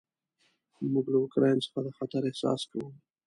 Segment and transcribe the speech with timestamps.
[0.93, 2.89] موږ له اوکراین څخه د خطر احساس کوو.